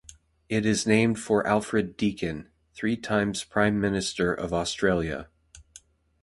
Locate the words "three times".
2.73-3.43